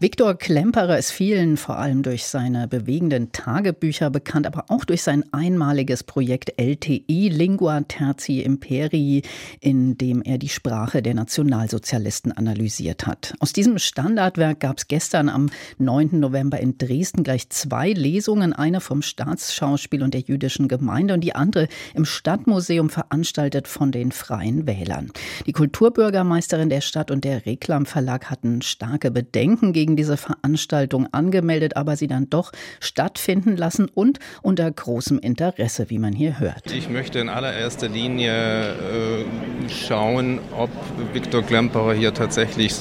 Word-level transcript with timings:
Viktor 0.00 0.34
Klemperer 0.34 0.98
ist 0.98 1.12
vielen 1.12 1.56
vor 1.56 1.78
allem 1.78 2.02
durch 2.02 2.24
seine 2.24 2.66
bewegenden 2.66 3.30
Tagebücher 3.30 4.10
bekannt, 4.10 4.44
aber 4.44 4.64
auch 4.66 4.84
durch 4.84 5.02
sein 5.02 5.24
einmaliges 5.32 6.02
Projekt 6.02 6.60
LTI, 6.60 7.28
Lingua 7.28 7.80
Terzi 7.82 8.40
Imperii, 8.40 9.22
in 9.60 9.96
dem 9.96 10.20
er 10.20 10.38
die 10.38 10.48
Sprache 10.48 11.00
der 11.00 11.14
Nationalsozialisten 11.14 12.32
analysiert 12.32 13.06
hat. 13.06 13.34
Aus 13.38 13.52
diesem 13.52 13.78
Standardwerk 13.78 14.58
gab 14.58 14.78
es 14.78 14.88
gestern 14.88 15.28
am 15.28 15.48
9. 15.78 16.18
November 16.18 16.58
in 16.58 16.76
Dresden 16.76 17.22
gleich 17.22 17.48
zwei 17.50 17.92
Lesungen, 17.92 18.52
eine 18.52 18.80
vom 18.80 19.00
Staatsschauspiel 19.00 20.02
und 20.02 20.12
der 20.12 20.22
jüdischen 20.22 20.66
Gemeinde 20.66 21.14
und 21.14 21.20
die 21.20 21.36
andere 21.36 21.68
im 21.94 22.04
Stadtmuseum 22.04 22.90
veranstaltet 22.90 23.68
von 23.68 23.92
den 23.92 24.10
Freien 24.10 24.66
Wählern. 24.66 25.12
Die 25.46 25.52
Kulturbürgermeisterin 25.52 26.68
der 26.68 26.80
Stadt 26.80 27.12
und 27.12 27.22
der 27.22 27.46
Reklam 27.46 27.86
Verlag 27.86 28.28
hatten 28.28 28.60
starke 28.60 29.12
Bedenken 29.12 29.72
gegen 29.72 29.83
gegen 29.84 29.96
diese 29.96 30.16
Veranstaltung 30.16 31.12
angemeldet, 31.12 31.76
aber 31.76 31.96
sie 31.96 32.06
dann 32.06 32.30
doch 32.30 32.52
stattfinden 32.80 33.54
lassen 33.54 33.90
und 33.92 34.18
unter 34.40 34.70
großem 34.70 35.18
Interesse, 35.18 35.90
wie 35.90 35.98
man 35.98 36.14
hier 36.14 36.40
hört. 36.40 36.72
Ich 36.72 36.88
möchte 36.88 37.18
in 37.18 37.28
allererster 37.28 37.90
Linie 37.90 38.70
äh, 38.70 39.24
schauen, 39.68 40.38
ob 40.56 40.70
Viktor 41.12 41.42
Klemperer 41.42 41.92
hier 41.92 42.14
tatsächlich 42.14 42.74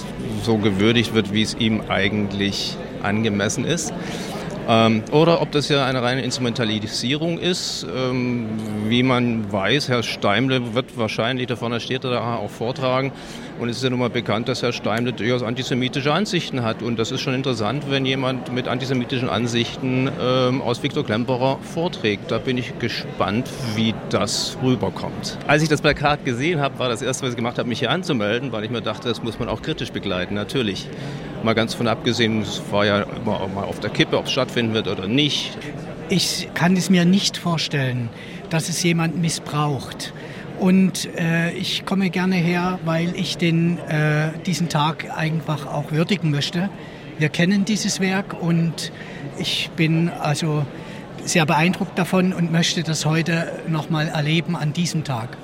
so 0.44 0.58
gewürdigt 0.58 1.14
wird, 1.14 1.34
wie 1.34 1.42
es 1.42 1.56
ihm 1.56 1.82
eigentlich 1.90 2.78
angemessen 3.02 3.66
ist. 3.66 3.94
Ähm, 4.68 5.04
oder 5.12 5.42
ob 5.42 5.52
das 5.52 5.70
ja 5.70 5.86
eine 5.86 6.02
reine 6.02 6.22
Instrumentalisierung 6.22 7.40
ist. 7.40 7.86
Ähm, 7.96 8.48
wie 8.88 9.04
man 9.04 9.52
weiß, 9.52 9.90
Herr 9.90 10.04
Steimle 10.04 10.74
wird 10.74 10.98
wahrscheinlich, 10.98 11.48
da 11.48 11.56
vorne 11.56 11.80
steht 11.80 12.04
er 12.04 12.12
da 12.12 12.36
auch 12.36 12.50
vortragen, 12.50 13.12
und 13.60 13.70
es 13.70 13.78
ist 13.78 13.84
ja 13.84 13.90
nun 13.90 14.00
mal 14.00 14.10
bekannt, 14.10 14.50
dass 14.50 14.64
Herr 14.64 14.74
Steimle 14.74 15.14
durchaus 15.14 15.44
antisemitische 15.44 16.12
Ansichten 16.12 16.64
hat. 16.64 16.82
Und 16.82 16.98
das 16.98 17.12
ist 17.12 17.22
schon 17.22 17.34
interessant, 17.34 17.86
wenn 17.90 18.06
jemand 18.06 18.52
mit 18.52 18.68
antisemitischen 18.68 19.30
Ansichten 19.30 20.10
ähm, 20.20 20.62
aus 20.62 20.82
Viktor 20.82 21.06
Klemperer 21.06 21.60
vorträgt. 21.62 22.32
Da 22.32 22.40
bin 22.40 22.58
ich 22.58 22.78
gespannt, 22.80 23.50
wie 23.76 23.94
das 24.10 24.58
rüberkommt. 24.64 25.38
Als 25.48 25.62
ich 25.62 25.70
das 25.70 25.82
Plakat 25.82 26.26
gesehen 26.26 26.60
habe, 26.62 26.80
war 26.80 26.90
das 26.90 27.02
erste, 27.02 27.24
was 27.24 27.32
ich 27.32 27.36
gemacht 27.36 27.60
habe, 27.60 27.70
mich 27.70 27.80
hier 27.80 27.92
anzumelden, 27.92 28.52
weil 28.52 28.64
ich 28.64 28.72
mir 28.72 28.82
dachte, 28.82 29.08
das 29.08 29.22
muss 29.22 29.38
man 29.38 29.50
auch 29.50 29.62
kritisch 29.62 29.92
begleiten, 29.92 30.34
natürlich. 30.34 30.88
Mal 31.44 31.56
ganz 31.56 31.74
von 31.74 31.90
abgesehen, 31.90 32.42
es 32.42 32.62
war 32.72 32.86
ja 32.86 33.02
immer 33.02 33.42
auch 33.42 33.54
mal 33.54 33.66
auf 33.66 33.82
der 33.82 33.90
Kippe, 33.90 34.18
ob 34.18 34.26
es 34.26 34.32
stattfinden 34.32 34.74
wird 34.74 34.88
oder 34.88 35.08
nicht. 35.08 35.58
Ich 36.08 36.48
kann 36.54 36.78
es 36.78 36.90
mir 36.90 37.04
nicht 37.04 37.36
vorstellen, 37.36 38.08
dass 38.50 38.70
es 38.70 38.82
jemand 38.82 39.18
missbraucht. 39.22 40.14
Und 40.60 41.10
äh, 41.18 41.52
ich 41.52 41.86
komme 41.86 42.10
gerne 42.10 42.36
her, 42.36 42.80
weil 42.86 43.14
ich 43.18 43.36
den, 43.36 43.78
äh, 43.80 44.32
diesen 44.46 44.70
Tag 44.70 45.12
einfach 45.18 45.66
auch 45.66 45.92
würdigen 45.92 46.32
möchte. 46.32 46.70
Wir 47.18 47.28
kennen 47.28 47.66
dieses 47.66 48.00
Werk 48.00 48.42
und 48.42 48.94
ich 49.38 49.70
bin 49.76 50.08
also 50.10 50.66
sehr 51.26 51.46
beeindruckt 51.46 52.00
davon 52.00 52.32
und 52.32 52.54
möchte 52.54 52.84
das 52.84 53.06
heute 53.06 53.52
nochmal 53.68 54.08
erleben 54.08 54.56
an 54.56 54.72
diesem 54.72 55.04
Tag. 55.04 55.43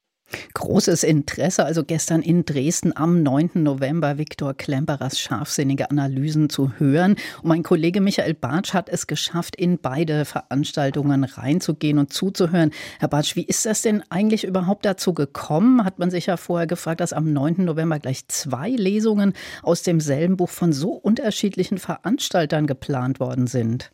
Großes 0.53 1.03
Interesse 1.03 1.65
also 1.65 1.83
gestern 1.83 2.21
in 2.21 2.45
Dresden 2.45 2.95
am 2.95 3.23
9. 3.23 3.51
November 3.55 4.17
Viktor 4.17 4.53
Klemperers 4.53 5.19
scharfsinnige 5.19 5.89
Analysen 5.89 6.49
zu 6.49 6.73
hören. 6.77 7.15
Und 7.41 7.49
mein 7.49 7.63
Kollege 7.63 8.01
Michael 8.01 8.33
Bartsch 8.33 8.73
hat 8.73 8.89
es 8.89 9.07
geschafft, 9.07 9.55
in 9.55 9.79
beide 9.79 10.25
Veranstaltungen 10.25 11.23
reinzugehen 11.23 11.97
und 11.97 12.13
zuzuhören. 12.13 12.71
Herr 12.99 13.07
Bartsch, 13.07 13.35
wie 13.35 13.43
ist 13.43 13.65
das 13.65 13.81
denn 13.81 14.03
eigentlich 14.09 14.43
überhaupt 14.43 14.85
dazu 14.85 15.13
gekommen? 15.13 15.83
Hat 15.83 15.99
man 15.99 16.11
sich 16.11 16.27
ja 16.27 16.37
vorher 16.37 16.67
gefragt, 16.67 17.01
dass 17.01 17.13
am 17.13 17.31
9. 17.31 17.65
November 17.65 17.99
gleich 17.99 18.27
zwei 18.27 18.69
Lesungen 18.69 19.33
aus 19.63 19.83
demselben 19.83 20.37
Buch 20.37 20.49
von 20.49 20.73
so 20.73 20.91
unterschiedlichen 20.93 21.77
Veranstaltern 21.77 22.67
geplant 22.67 23.19
worden 23.19 23.47
sind. 23.47 23.91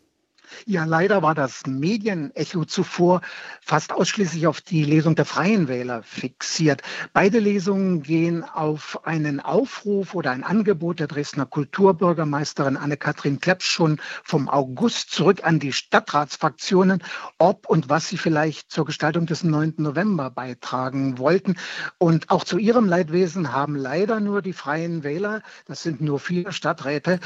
Ja, 0.65 0.85
leider 0.85 1.21
war 1.21 1.35
das 1.35 1.65
Medienecho 1.67 2.65
zuvor 2.65 3.21
fast 3.61 3.91
ausschließlich 3.91 4.47
auf 4.47 4.61
die 4.61 4.83
Lesung 4.83 5.15
der 5.15 5.25
Freien 5.25 5.67
Wähler 5.67 6.03
fixiert. 6.03 6.81
Beide 7.13 7.39
Lesungen 7.39 8.01
gehen 8.01 8.43
auf 8.43 9.05
einen 9.05 9.39
Aufruf 9.39 10.15
oder 10.15 10.31
ein 10.31 10.43
Angebot 10.43 10.99
der 10.99 11.07
Dresdner 11.07 11.45
Kulturbürgermeisterin 11.45 12.77
Anne-Kathrin 12.77 13.39
Klepsch 13.39 13.69
schon 13.69 13.99
vom 14.23 14.49
August 14.49 15.11
zurück 15.11 15.43
an 15.43 15.59
die 15.59 15.73
Stadtratsfraktionen, 15.73 17.03
ob 17.37 17.67
und 17.67 17.89
was 17.89 18.07
sie 18.07 18.17
vielleicht 18.17 18.71
zur 18.71 18.85
Gestaltung 18.85 19.25
des 19.25 19.43
9. 19.43 19.75
November 19.77 20.29
beitragen 20.29 21.17
wollten. 21.17 21.55
Und 21.97 22.29
auch 22.29 22.43
zu 22.43 22.57
ihrem 22.57 22.85
Leidwesen 22.85 23.51
haben 23.51 23.75
leider 23.75 24.19
nur 24.19 24.41
die 24.41 24.53
Freien 24.53 25.03
Wähler, 25.03 25.41
das 25.65 25.83
sind 25.83 26.01
nur 26.01 26.19
vier 26.19 26.51
Stadträte, 26.51 27.19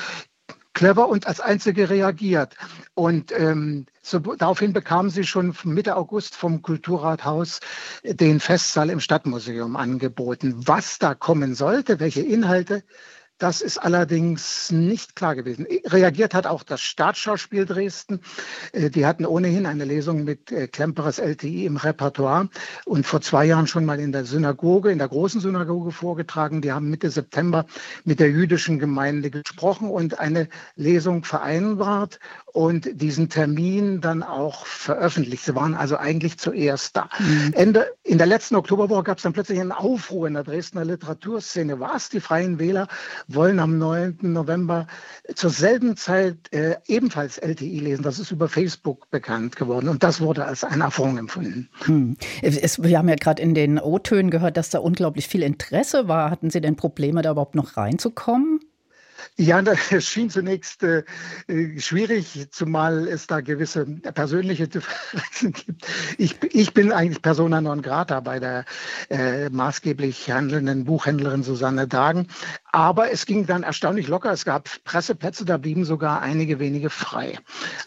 clever 0.73 1.07
und 1.07 1.27
als 1.27 1.39
Einzige 1.39 1.89
reagiert. 1.89 2.55
Und 2.93 3.31
ähm, 3.31 3.85
so, 4.01 4.19
daraufhin 4.19 4.73
bekamen 4.73 5.09
sie 5.09 5.23
schon 5.23 5.55
Mitte 5.63 5.95
August 5.95 6.35
vom 6.35 6.61
Kulturrathaus 6.61 7.59
den 8.03 8.39
Festsaal 8.39 8.89
im 8.89 8.99
Stadtmuseum 8.99 9.75
angeboten. 9.75 10.55
Was 10.67 10.99
da 10.99 11.15
kommen 11.15 11.55
sollte, 11.55 11.99
welche 11.99 12.21
Inhalte, 12.21 12.83
das 13.39 13.61
ist 13.61 13.77
allerdings 13.77 14.69
nicht 14.71 15.15
klar 15.15 15.33
gewesen. 15.33 15.65
Reagiert 15.85 16.33
hat 16.33 16.45
auch 16.45 16.63
das 16.63 16.81
Staatsschauspiel 16.81 17.65
Dresden. 17.65 18.19
Äh, 18.73 18.89
die 18.89 19.05
hatten 19.05 19.25
ohnehin 19.25 19.65
eine 19.65 19.85
Lesung 19.85 20.25
mit 20.25 20.51
äh, 20.51 20.67
Klemperers 20.67 21.19
LTI 21.19 21.65
im 21.65 21.77
Repertoire 21.77 22.49
und 22.85 23.05
vor 23.05 23.21
zwei 23.21 23.45
Jahren 23.45 23.65
schon 23.65 23.85
mal 23.85 23.99
in 23.99 24.11
der 24.11 24.25
Synagoge, 24.25 24.91
in 24.91 24.97
der 24.97 25.07
großen 25.07 25.39
Synagoge 25.39 25.91
vorgetragen. 25.91 26.61
Die 26.61 26.71
haben 26.71 26.89
Mitte 26.89 27.09
September 27.09 27.65
mit 28.03 28.19
der 28.19 28.29
jüdischen 28.29 28.77
Gemeinde 28.77 29.31
gesprochen 29.31 29.89
und 29.89 30.19
eine 30.19 30.49
Lesung 30.75 31.23
vereinbart 31.23 32.19
und 32.45 32.89
diesen 33.01 33.29
Termin 33.29 34.01
dann 34.01 34.21
auch 34.21 34.65
veröffentlicht. 34.65 35.45
Sie 35.45 35.55
waren 35.55 35.75
also 35.75 35.95
eigentlich 35.95 36.37
zuerst 36.37 36.97
da. 36.97 37.09
Mhm. 37.19 37.53
Ende, 37.53 37.87
in 38.03 38.17
der 38.17 38.27
letzten 38.27 38.55
Oktoberwoche 38.55 39.03
gab 39.03 39.17
es 39.17 39.23
dann 39.23 39.33
plötzlich 39.33 39.61
einen 39.61 39.71
Aufruhr 39.71 40.27
in 40.27 40.33
der 40.33 40.43
Dresdner 40.43 40.83
Literaturszene. 40.83 41.79
Was? 41.79 42.09
Die 42.09 42.19
Freien 42.19 42.59
Wähler 42.59 42.87
wollen 43.29 43.59
am 43.59 43.77
9. 43.77 44.17
November 44.21 44.87
zur 45.35 45.49
selben 45.49 45.95
Zeit 45.95 46.51
äh, 46.51 46.75
ebenfalls 46.87 47.37
LTI 47.37 47.79
lesen. 47.79 48.03
Das 48.03 48.19
ist 48.19 48.31
über 48.31 48.49
Facebook 48.49 49.09
bekannt 49.09 49.55
geworden 49.55 49.87
und 49.87 50.03
das 50.03 50.19
wurde 50.19 50.45
als 50.45 50.63
ein 50.63 50.81
Affront 50.81 51.19
empfunden. 51.19 51.69
Hm. 51.85 52.17
Es, 52.41 52.81
wir 52.81 52.97
haben 52.97 53.09
ja 53.09 53.15
gerade 53.15 53.41
in 53.41 53.53
den 53.53 53.79
O-Tönen 53.79 54.31
gehört, 54.31 54.57
dass 54.57 54.69
da 54.69 54.79
unglaublich 54.79 55.27
viel 55.27 55.43
Interesse 55.43 56.07
war. 56.07 56.31
Hatten 56.31 56.49
Sie 56.49 56.61
denn 56.61 56.75
Probleme, 56.75 57.21
da 57.21 57.31
überhaupt 57.31 57.55
noch 57.55 57.77
reinzukommen? 57.77 58.59
Ja, 59.37 59.61
das 59.61 60.05
schien 60.05 60.29
zunächst 60.29 60.83
äh, 60.83 61.03
schwierig, 61.77 62.47
zumal 62.51 63.07
es 63.07 63.27
da 63.27 63.41
gewisse 63.41 63.85
persönliche 63.85 64.67
Differenzen 64.67 65.53
gibt. 65.53 65.85
Ich, 66.17 66.35
ich 66.51 66.73
bin 66.73 66.91
eigentlich 66.91 67.21
persona 67.21 67.61
non 67.61 67.81
grata 67.81 68.19
bei 68.19 68.39
der 68.39 68.65
äh, 69.09 69.49
maßgeblich 69.49 70.31
handelnden 70.31 70.85
Buchhändlerin 70.85 71.43
Susanne 71.43 71.87
Dagen. 71.87 72.27
Aber 72.71 73.11
es 73.11 73.25
ging 73.25 73.45
dann 73.45 73.63
erstaunlich 73.63 74.07
locker. 74.07 74.31
Es 74.31 74.45
gab 74.45 74.69
Presseplätze, 74.83 75.45
da 75.45 75.57
blieben 75.57 75.85
sogar 75.85 76.21
einige 76.21 76.59
wenige 76.59 76.89
frei. 76.89 77.37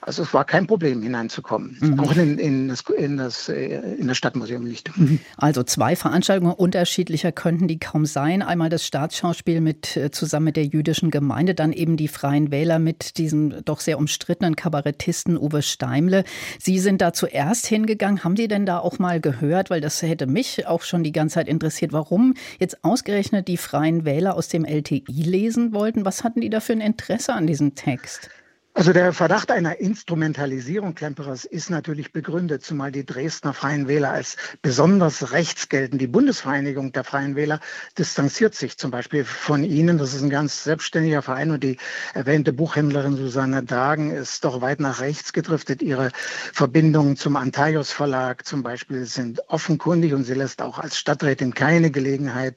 Also 0.01 0.23
es 0.23 0.35
war 0.35 0.45
kein 0.45 0.67
Problem, 0.67 1.03
hineinzukommen. 1.03 1.77
Mhm. 1.81 2.01
Auch 2.01 2.17
in, 2.17 2.39
in, 2.39 2.69
das, 2.69 2.83
in, 2.97 3.17
das, 3.17 3.49
äh, 3.49 3.79
in 3.99 4.09
das 4.09 4.17
Stadtmuseum 4.17 4.65
nicht. 4.65 4.97
Mhm. 4.97 5.21
Also 5.37 5.63
zwei 5.63 5.97
Veranstaltungen 5.97 6.53
unterschiedlicher 6.53 7.33
könnten 7.33 7.69
die 7.69 7.79
kaum 7.79 8.07
sein. 8.07 8.43
Einmal 8.43 8.69
das 8.69 8.87
Staatsschauspiel 8.87 9.61
mit, 9.61 9.97
äh, 9.97 10.11
zusammen 10.11 10.47
mit 10.47 10.57
der 10.57 10.67
jüdischen 10.67 11.11
Gemeinde, 11.11 11.22
dann 11.55 11.73
eben 11.73 11.97
die 11.97 12.09
Freien 12.09 12.51
Wähler 12.51 12.79
mit 12.79 13.19
diesem 13.19 13.65
doch 13.65 13.81
sehr 13.81 13.99
umstrittenen 13.99 14.57
Kabarettisten 14.57 15.37
Uwe 15.39 15.63
Steimle. 15.63 16.25
Sie 16.59 16.79
sind 16.79 17.01
da 17.01 17.13
zuerst 17.13 17.67
hingegangen. 17.67 18.25
Haben 18.25 18.37
Sie 18.37 18.49
denn 18.49 18.67
da 18.67 18.79
auch 18.79 18.99
mal 18.99 19.21
gehört, 19.21 19.71
weil 19.71 19.81
das 19.81 20.03
hätte 20.03 20.27
mich 20.27 20.67
auch 20.67 20.83
schon 20.83 21.03
die 21.03 21.13
ganze 21.13 21.35
Zeit 21.35 21.49
interessiert, 21.49 21.93
warum 21.93 22.35
jetzt 22.59 22.85
ausgerechnet 22.85 23.49
die 23.49 23.57
Freien 23.57 24.05
Wähler 24.05 24.37
aus 24.37 24.49
dem 24.49 24.65
LTI 24.65 25.05
lesen 25.09 25.73
wollten. 25.73 26.05
Was 26.05 26.25
hatten 26.25 26.41
die 26.41 26.51
da 26.51 26.61
für 26.61 26.73
ein 26.73 26.81
Interesse 26.81 27.33
an 27.33 27.47
diesem 27.47 27.75
Text? 27.75 28.31
Also 28.75 28.95
der 28.95 29.13
Verdacht 29.13 29.51
einer 29.51 29.81
Instrumentalisierung 29.81 30.95
Klemperers 30.95 31.45
ist 31.45 31.69
natürlich 31.69 32.11
begründet, 32.11 32.65
zumal 32.65 32.91
die 32.91 33.05
Dresdner 33.05 33.53
Freien 33.53 33.87
Wähler 33.87 34.13
als 34.13 34.39
besonders 34.63 35.31
rechts 35.31 35.69
gelten. 35.69 35.99
Die 35.99 36.07
Bundesvereinigung 36.07 36.91
der 36.91 37.05
Freien 37.05 37.37
Wähler 37.37 37.61
distanziert 37.99 38.55
sich 38.55 38.79
zum 38.79 38.91
Beispiel 38.91 39.27
von 39.27 39.63
ihnen. 39.63 39.99
Das 39.99 40.15
ist 40.15 40.23
ein 40.23 40.31
ganz 40.31 40.65
selbstständiger 40.65 41.21
Verein 41.21 41.51
und 41.51 41.63
die 41.63 41.77
erwähnte 42.15 42.55
Buchhändlerin 42.55 43.17
Susanne 43.19 43.63
Dagen 43.63 44.11
ist 44.11 44.43
doch 44.43 44.63
weit 44.63 44.81
nach 44.81 45.01
rechts 45.01 45.35
gedriftet. 45.35 45.83
Ihre 45.83 46.11
Verbindungen 46.55 47.19
zum 47.19 47.37
Antaios 47.37 47.93
Verlag 47.93 48.47
zum 48.47 48.63
Beispiel 48.63 49.05
sind 49.05 49.43
offenkundig 49.49 50.15
und 50.15 50.25
sie 50.25 50.35
lässt 50.35 50.63
auch 50.63 50.79
als 50.79 50.97
Stadträtin 50.97 51.53
keine 51.53 51.91
Gelegenheit 51.91 52.57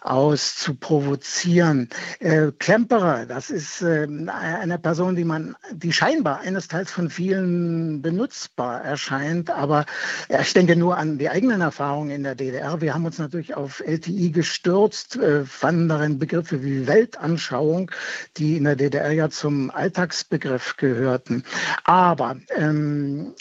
aus 0.00 0.54
zu 0.54 0.76
provozieren. 0.76 1.88
Äh, 2.20 2.52
Klemperer, 2.56 3.26
das 3.26 3.50
ist 3.50 3.82
äh, 3.82 4.06
eine 4.28 4.78
Person, 4.78 5.16
die 5.16 5.24
man 5.24 5.55
die 5.72 5.92
scheinbar 5.92 6.40
eines 6.40 6.68
Teils 6.68 6.90
von 6.90 7.10
vielen 7.10 8.02
benutzbar 8.02 8.82
erscheint. 8.82 9.50
Aber 9.50 9.86
ja, 10.28 10.40
ich 10.40 10.52
denke 10.52 10.76
nur 10.76 10.96
an 10.96 11.18
die 11.18 11.28
eigenen 11.28 11.60
Erfahrungen 11.60 12.10
in 12.10 12.22
der 12.22 12.34
DDR. 12.34 12.80
Wir 12.80 12.94
haben 12.94 13.04
uns 13.04 13.18
natürlich 13.18 13.54
auf 13.54 13.80
LTI 13.80 14.30
gestürzt, 14.30 15.16
äh, 15.16 15.44
fanden 15.44 15.88
darin 15.88 16.18
Begriffe 16.18 16.62
wie 16.62 16.86
Weltanschauung, 16.86 17.90
die 18.36 18.56
in 18.56 18.64
der 18.64 18.76
DDR 18.76 19.10
ja 19.12 19.28
zum 19.30 19.70
Alltagsbegriff 19.70 20.76
gehörten. 20.76 21.44
Aber 21.84 22.36
ähm, 22.54 23.34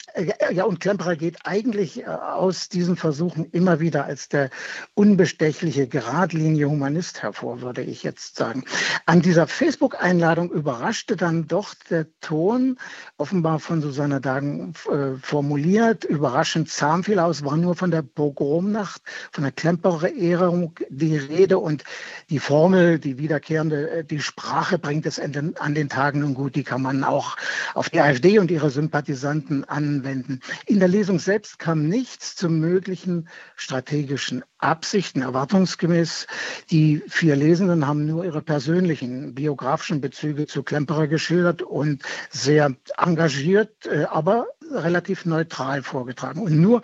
ja, 0.52 0.64
und 0.64 0.80
Klemperer 0.80 1.16
geht 1.16 1.38
eigentlich 1.44 2.02
äh, 2.02 2.06
aus 2.06 2.70
diesen 2.70 2.96
Versuchen 2.96 3.46
immer 3.52 3.80
wieder 3.80 4.06
als 4.06 4.30
der 4.30 4.50
unbestechliche, 4.94 5.88
geradlinige 5.88 6.70
Humanist 6.70 7.22
hervor, 7.22 7.62
würde 7.62 7.82
ich 7.82 8.04
jetzt 8.04 8.36
sagen. 8.36 8.66
An 9.06 9.22
dieser 9.22 9.48
Facebook-Einladung 9.48 10.52
überraschte 10.52 11.16
dann 11.16 11.48
doch 11.48 11.74
der 11.90 12.05
Ton, 12.22 12.78
offenbar 13.18 13.60
von 13.60 13.82
Susanne 13.82 14.22
Dagen 14.22 14.74
äh, 14.90 15.18
formuliert, 15.22 16.04
überraschend 16.04 16.70
zahm 16.70 17.04
viel 17.04 17.20
aus, 17.20 17.44
war 17.44 17.58
nur 17.58 17.76
von 17.76 17.92
der 17.92 18.02
Pogromnacht, 18.02 19.02
von 19.32 19.44
der 19.44 19.52
Klemperer-Ehrung 19.52 20.76
die 20.90 21.18
Rede 21.18 21.60
und 21.60 21.84
die 22.30 22.40
Formel, 22.40 23.00
die 23.00 23.18
wiederkehrende, 23.18 23.90
äh, 23.90 24.04
die 24.04 24.22
Sprache 24.22 24.80
bringt 24.80 25.06
es 25.06 25.20
an 25.20 25.76
den 25.76 25.90
Tagen 25.90 26.20
nun 26.20 26.34
gut, 26.34 26.56
die 26.56 26.64
kann 26.64 26.82
man 26.82 27.04
auch 27.04 27.38
auf 27.74 27.90
die 27.90 28.00
AfD 28.00 28.40
und 28.40 28.52
ihre 28.52 28.70
Sympathisanten 28.70 29.64
anwenden. 29.66 30.40
In 30.66 30.80
der 30.80 30.88
Lesung 30.88 31.20
selbst 31.20 31.60
kam 31.60 31.88
nichts 31.88 32.36
zu 32.36 32.50
möglichen 32.50 33.28
strategischen 33.56 34.44
Absichten. 34.58 35.22
Erwartungsgemäß, 35.22 36.28
die 36.72 37.04
vier 37.08 37.36
Lesenden 37.36 37.88
haben 37.88 38.06
nur 38.06 38.26
ihre 38.26 38.42
persönlichen 38.42 39.36
biografischen 39.36 40.02
Bezüge 40.02 40.48
zu 40.48 40.64
Klemperer 40.64 41.08
geschildert 41.08 41.62
und 41.62 41.95
sehr 42.30 42.76
engagiert, 42.98 43.86
äh, 43.86 44.06
aber 44.06 44.48
relativ 44.84 45.26
neutral 45.26 45.84
vorgetragen. 45.84 46.42
Und 46.42 46.60
nur 46.60 46.82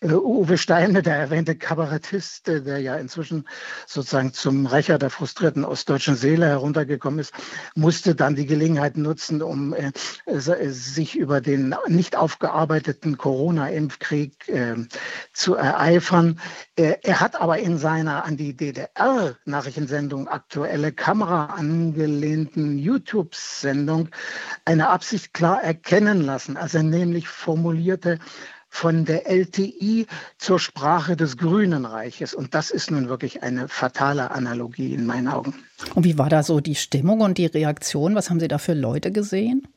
äh, 0.00 0.12
Uwe 0.12 0.58
Steine, 0.58 1.02
der 1.02 1.16
erwähnte 1.16 1.56
Kabarettist, 1.56 2.48
äh, 2.48 2.62
der 2.62 2.78
ja 2.80 2.96
inzwischen 2.96 3.46
sozusagen 3.86 4.32
zum 4.32 4.66
Rächer 4.66 4.98
der 4.98 5.10
frustrierten 5.10 5.64
ostdeutschen 5.64 6.16
Seele 6.16 6.46
heruntergekommen 6.46 7.20
ist, 7.20 7.32
musste 7.74 8.14
dann 8.14 8.34
die 8.34 8.46
Gelegenheit 8.46 8.96
nutzen, 8.96 9.42
um 9.42 9.74
äh, 9.74 9.92
sich 10.26 11.16
über 11.16 11.40
den 11.40 11.74
nicht 11.86 12.16
aufgearbeiteten 12.16 13.18
Corona-Impfkrieg 13.18 14.48
äh, 14.48 14.76
zu 15.32 15.54
ereifern. 15.54 16.40
Äh, 16.76 16.96
er 17.02 17.20
hat 17.20 17.40
aber 17.40 17.58
in 17.58 17.78
seiner 17.78 18.24
an 18.24 18.36
die 18.36 18.56
DDR-Nachrichtensendung 18.56 20.28
aktuelle 20.28 20.92
Kamera 20.92 21.46
angelehnten 21.46 22.78
YouTube-Sendung 22.78 24.08
eine 24.64 24.88
Absicht 24.88 25.34
klar 25.34 25.62
erkennen 25.62 26.22
lassen, 26.22 26.56
als 26.56 26.74
er 26.74 26.82
nämlich 26.82 27.28
formulierte, 27.34 28.18
von 28.74 29.04
der 29.04 29.30
LTI 29.30 30.06
zur 30.36 30.58
Sprache 30.58 31.16
des 31.16 31.36
Grünen 31.36 31.84
Reiches. 31.84 32.34
Und 32.34 32.54
das 32.54 32.72
ist 32.72 32.90
nun 32.90 33.08
wirklich 33.08 33.44
eine 33.44 33.68
fatale 33.68 34.32
Analogie 34.32 34.92
in 34.94 35.06
meinen 35.06 35.28
Augen. 35.28 35.54
Und 35.94 36.02
wie 36.02 36.18
war 36.18 36.28
da 36.28 36.42
so 36.42 36.58
die 36.58 36.74
Stimmung 36.74 37.20
und 37.20 37.38
die 37.38 37.46
Reaktion? 37.46 38.16
Was 38.16 38.30
haben 38.30 38.40
Sie 38.40 38.48
da 38.48 38.58
für 38.58 38.74
Leute 38.74 39.12
gesehen? 39.12 39.68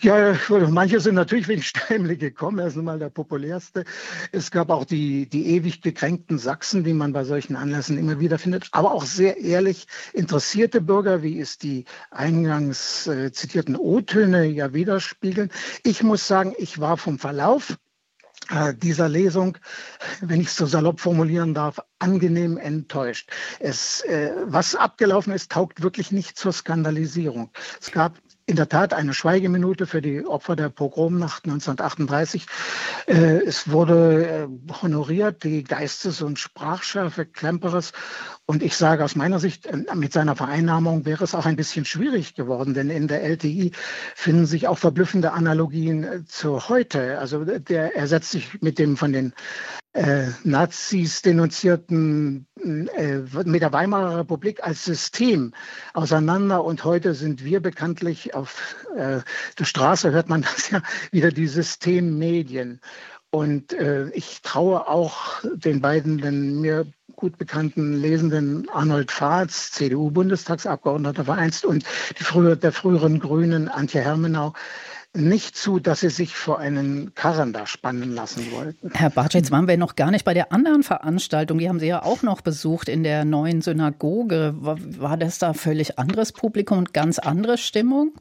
Ja, 0.00 0.36
manche 0.68 1.00
sind 1.00 1.14
natürlich 1.14 1.48
wegen 1.48 1.62
Steimle 1.62 2.16
gekommen. 2.16 2.58
Er 2.58 2.66
ist 2.66 2.76
nun 2.76 2.84
mal 2.84 2.98
der 2.98 3.10
populärste. 3.10 3.84
Es 4.32 4.50
gab 4.50 4.70
auch 4.70 4.84
die, 4.84 5.28
die 5.28 5.46
ewig 5.54 5.82
gekränkten 5.82 6.38
Sachsen, 6.38 6.84
die 6.84 6.92
man 6.92 7.12
bei 7.12 7.24
solchen 7.24 7.56
Anlässen 7.56 7.96
immer 7.98 8.20
wieder 8.20 8.38
findet. 8.38 8.68
Aber 8.72 8.92
auch 8.92 9.04
sehr 9.04 9.38
ehrlich 9.38 9.86
interessierte 10.12 10.80
Bürger, 10.80 11.22
wie 11.22 11.40
es 11.40 11.58
die 11.58 11.84
eingangs 12.10 13.06
äh, 13.06 13.32
zitierten 13.32 13.76
O-Töne 13.76 14.44
ja 14.46 14.74
widerspiegeln. 14.74 15.50
Ich 15.84 16.02
muss 16.02 16.26
sagen, 16.26 16.54
ich 16.58 16.80
war 16.80 16.96
vom 16.96 17.18
Verlauf 17.18 17.76
äh, 18.50 18.74
dieser 18.74 19.08
Lesung, 19.08 19.56
wenn 20.20 20.40
ich 20.40 20.48
es 20.48 20.56
so 20.56 20.66
salopp 20.66 21.00
formulieren 21.00 21.54
darf, 21.54 21.80
angenehm 21.98 22.58
enttäuscht. 22.58 23.30
Es, 23.60 24.02
äh, 24.02 24.32
was 24.44 24.74
abgelaufen 24.74 25.32
ist, 25.32 25.52
taugt 25.52 25.82
wirklich 25.82 26.12
nicht 26.12 26.36
zur 26.36 26.52
Skandalisierung. 26.52 27.50
Es 27.80 27.90
gab 27.90 28.18
in 28.46 28.56
der 28.56 28.68
Tat 28.68 28.92
eine 28.92 29.14
Schweigeminute 29.14 29.86
für 29.86 30.02
die 30.02 30.24
Opfer 30.26 30.54
der 30.54 30.68
Pogromnacht 30.68 31.44
1938. 31.44 32.46
Äh, 33.06 33.42
es 33.44 33.70
wurde 33.70 34.26
äh, 34.26 34.48
honoriert 34.82 35.44
die 35.44 35.64
Geistes- 35.64 36.20
und 36.20 36.38
Sprachschärfe 36.38 37.24
Klemperes. 37.24 37.92
Und 38.44 38.62
ich 38.62 38.76
sage 38.76 39.02
aus 39.02 39.16
meiner 39.16 39.40
Sicht, 39.40 39.66
äh, 39.66 39.82
mit 39.94 40.12
seiner 40.12 40.36
Vereinnahmung 40.36 41.06
wäre 41.06 41.24
es 41.24 41.34
auch 41.34 41.46
ein 41.46 41.56
bisschen 41.56 41.86
schwierig 41.86 42.34
geworden, 42.34 42.74
denn 42.74 42.90
in 42.90 43.08
der 43.08 43.22
LTI 43.22 43.72
finden 44.14 44.46
sich 44.46 44.68
auch 44.68 44.78
verblüffende 44.78 45.32
Analogien 45.32 46.26
zu 46.26 46.68
heute. 46.68 47.18
Also 47.18 47.44
der, 47.44 47.96
er 47.96 48.06
setzt 48.08 48.30
sich 48.30 48.60
mit 48.60 48.78
dem 48.78 48.98
von 48.98 49.12
den 49.12 49.32
äh, 49.94 50.26
Nazis 50.42 51.22
denunzierten 51.22 52.46
äh, 52.62 53.18
mit 53.44 53.62
der 53.62 53.72
Weimarer 53.72 54.18
Republik 54.18 54.62
als 54.62 54.84
System 54.84 55.52
auseinander. 55.94 56.64
Und 56.64 56.84
heute 56.84 57.14
sind 57.14 57.44
wir 57.44 57.60
bekanntlich 57.60 58.34
auf 58.34 58.76
äh, 58.96 59.20
der 59.58 59.64
Straße, 59.64 60.10
hört 60.10 60.28
man 60.28 60.42
das 60.54 60.70
ja, 60.70 60.82
wieder 61.12 61.30
die 61.30 61.46
Systemmedien. 61.46 62.80
Und 63.30 63.72
äh, 63.72 64.10
ich 64.10 64.42
traue 64.42 64.86
auch 64.88 65.42
den 65.54 65.80
beiden 65.80 66.18
den 66.18 66.60
mir 66.60 66.86
gut 67.16 67.38
bekannten 67.38 67.94
Lesenden 67.94 68.68
Arnold 68.70 69.10
Fahrz, 69.10 69.70
CDU-Bundestagsabgeordneter 69.72 71.24
vereinst, 71.24 71.64
und 71.64 71.84
früher, 71.86 72.56
der 72.56 72.72
früheren 72.72 73.20
Grünen 73.20 73.68
Antje 73.68 74.00
Hermenau, 74.00 74.52
nicht 75.14 75.56
zu, 75.56 75.78
dass 75.78 76.00
sie 76.00 76.10
sich 76.10 76.34
vor 76.34 76.58
einen 76.58 77.14
Karren 77.14 77.52
da 77.52 77.66
spannen 77.66 78.14
lassen 78.14 78.50
wollten. 78.52 78.90
Herr 78.92 79.10
Bartsch, 79.10 79.34
jetzt 79.34 79.50
waren 79.50 79.68
wir 79.68 79.76
noch 79.76 79.96
gar 79.96 80.10
nicht 80.10 80.24
bei 80.24 80.34
der 80.34 80.52
anderen 80.52 80.82
Veranstaltung. 80.82 81.58
Die 81.58 81.68
haben 81.68 81.78
Sie 81.78 81.86
ja 81.86 82.02
auch 82.02 82.22
noch 82.22 82.40
besucht 82.40 82.88
in 82.88 83.04
der 83.04 83.24
neuen 83.24 83.62
Synagoge. 83.62 84.54
War 84.56 85.16
das 85.16 85.38
da 85.38 85.52
völlig 85.52 85.98
anderes 85.98 86.32
Publikum 86.32 86.78
und 86.78 86.92
ganz 86.92 87.18
andere 87.18 87.58
Stimmung? 87.58 88.12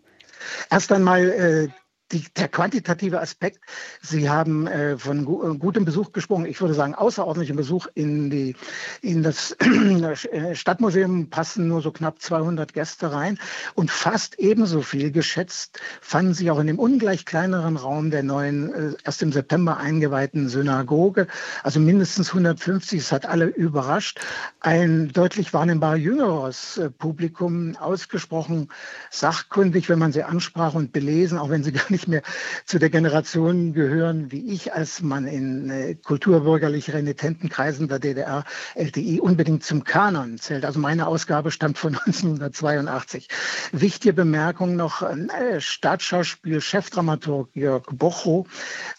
Erst 0.69 0.91
einmal 0.91 1.29
äh, 1.29 1.67
die, 2.13 2.24
der 2.38 2.48
quantitative 2.48 3.19
Aspekt, 3.19 3.60
Sie 4.01 4.30
haben 4.30 4.68
äh, 4.68 4.98
von 4.98 5.25
gu 5.25 5.51
äh, 5.51 5.57
gutem 5.57 5.86
Besuch 5.86 6.12
gesprochen, 6.12 6.45
ich 6.45 6.62
würde 6.62 6.74
sagen 6.74 6.95
außerordentlichem 6.95 7.57
Besuch 7.57 7.88
in, 7.95 8.30
die, 8.30 8.56
in 9.01 9.24
das 9.24 9.51
äh, 10.31 10.56
Stadtmuseum 10.56 11.30
passen 11.30 11.68
nur 11.68 11.81
so 11.81 11.92
knapp 11.92 12.21
200 12.21 12.74
Gäste 12.74 13.12
rein 13.12 13.39
und 13.75 13.92
fast 13.92 14.39
ebenso 14.39 14.81
viel 14.81 15.12
geschätzt 15.12 15.80
fanden 16.01 16.33
sich 16.33 16.51
auch 16.51 16.60
in 16.60 16.68
dem 16.68 16.80
ungleich 16.80 17.25
kleineren 17.25 17.77
Raum 17.77 18.12
der 18.12 18.24
neuen, 18.24 18.74
äh, 18.74 18.95
erst 19.04 19.21
im 19.21 19.31
September 19.31 19.77
eingeweihten 19.77 20.50
Synagoge, 20.50 21.27
also 21.63 21.80
mindestens 21.80 22.30
150, 22.30 23.00
es 23.00 23.12
hat 23.12 23.25
alle 23.25 23.45
überrascht, 23.45 24.19
ein 24.60 25.10
deutlich 25.10 25.54
wahrnehmbar 25.54 25.98
jüngeres 25.98 26.77
äh, 26.77 26.89
Publikum, 26.89 27.75
ausgesprochen 27.77 28.70
sachkundig, 29.10 29.89
wenn 29.89 30.00
man 30.00 30.12
sie 30.12 30.24
ansprach 30.24 30.74
und 30.74 30.91
belesen, 30.91 31.38
auch 31.38 31.50
wenn 31.50 31.63
sie 31.63 31.72
gar 31.74 31.89
nicht 31.89 32.02
mehr 32.07 32.22
zu 32.65 32.79
der 32.79 32.89
Generation 32.89 33.74
gehören 33.74 34.31
wie 34.31 34.53
ich, 34.53 34.74
als 34.74 35.01
man 35.01 35.27
in 35.27 35.69
äh, 35.69 35.95
kulturbürgerlich 35.95 36.93
renitenten 36.93 37.50
Kreisen 37.50 37.88
der 37.88 38.00
DDR 38.00 38.43
LTI 38.75 39.19
unbedingt 39.19 39.63
zum 39.63 39.83
Kanon 39.83 40.38
zählt. 40.38 40.65
Also 40.65 40.79
meine 40.79 41.07
Ausgabe 41.07 41.51
stammt 41.51 41.77
von 41.77 41.95
1982. 42.05 43.27
Wichtige 43.72 44.13
Bemerkung 44.13 44.75
noch, 44.75 45.01
äh, 45.01 45.60
Staatsschauspiel 45.60 46.62
Chefdramaturg 46.62 47.50
Jörg 47.55 47.86
Bocho 47.91 48.45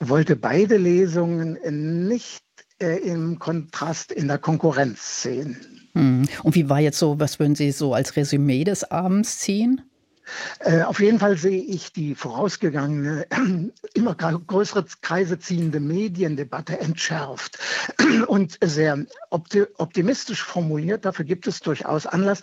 wollte 0.00 0.36
beide 0.36 0.76
Lesungen 0.76 1.58
nicht 2.08 2.44
äh, 2.80 2.96
im 2.98 3.38
Kontrast 3.38 4.12
in 4.12 4.28
der 4.28 4.38
Konkurrenz 4.38 5.22
sehen. 5.22 5.56
Hm. 5.94 6.28
Und 6.42 6.54
wie 6.54 6.68
war 6.68 6.80
jetzt 6.80 6.98
so, 6.98 7.20
was 7.20 7.38
würden 7.38 7.54
Sie 7.54 7.70
so 7.70 7.94
als 7.94 8.16
Resümee 8.16 8.64
des 8.64 8.84
Abends 8.90 9.38
ziehen? 9.38 9.82
Äh, 10.60 10.82
auf 10.82 11.00
jeden 11.00 11.18
Fall 11.18 11.36
sehe 11.36 11.62
ich 11.62 11.92
die 11.92 12.14
vorausgegangene, 12.14 13.26
immer 13.94 14.14
größere 14.14 14.84
Kreise 15.02 15.38
ziehende 15.38 15.80
Mediendebatte 15.80 16.78
entschärft 16.78 17.58
und 18.26 18.58
sehr 18.62 19.04
optimistisch 19.30 20.42
formuliert. 20.42 21.04
Dafür 21.04 21.24
gibt 21.24 21.46
es 21.46 21.60
durchaus 21.60 22.06
Anlass. 22.06 22.40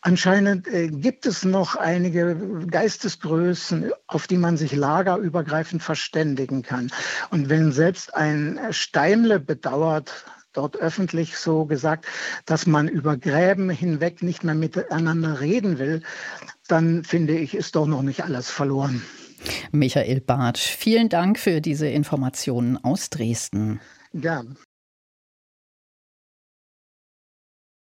Anscheinend 0.00 0.68
äh, 0.68 0.88
gibt 0.88 1.26
es 1.26 1.44
noch 1.44 1.76
einige 1.76 2.36
Geistesgrößen, 2.66 3.92
auf 4.06 4.26
die 4.26 4.38
man 4.38 4.56
sich 4.56 4.72
lagerübergreifend 4.72 5.82
verständigen 5.82 6.62
kann. 6.62 6.90
Und 7.30 7.48
wenn 7.48 7.72
selbst 7.72 8.14
ein 8.14 8.58
Steimle 8.70 9.40
bedauert, 9.40 10.24
dort 10.52 10.76
öffentlich 10.76 11.36
so 11.36 11.64
gesagt, 11.64 12.06
dass 12.46 12.66
man 12.66 12.88
über 12.88 13.16
Gräben 13.16 13.70
hinweg 13.70 14.22
nicht 14.22 14.44
mehr 14.44 14.54
miteinander 14.54 15.40
reden 15.40 15.78
will, 15.78 16.02
dann 16.66 17.04
finde 17.04 17.36
ich, 17.38 17.54
ist 17.54 17.76
doch 17.76 17.86
noch 17.86 18.02
nicht 18.02 18.24
alles 18.24 18.50
verloren. 18.50 19.02
Michael 19.70 20.20
Bartsch, 20.20 20.76
vielen 20.76 21.08
Dank 21.08 21.38
für 21.38 21.60
diese 21.60 21.88
Informationen 21.88 22.76
aus 22.82 23.10
Dresden. 23.10 23.80
Gern. 24.12 24.56